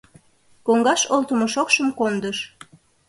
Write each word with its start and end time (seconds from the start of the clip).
Коҥгаш 0.65 1.01
олтымо 1.13 1.47
шокшым 1.53 1.87
кондыш. 1.99 2.37